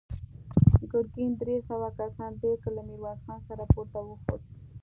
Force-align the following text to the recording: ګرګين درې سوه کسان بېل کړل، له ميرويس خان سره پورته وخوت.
ګرګين 0.91 1.31
درې 1.41 1.55
سوه 1.69 1.89
کسان 1.97 2.31
بېل 2.41 2.55
کړل، 2.63 2.75
له 2.77 2.81
ميرويس 2.87 3.19
خان 3.25 3.39
سره 3.47 3.63
پورته 3.73 3.99
وخوت. 4.03 4.41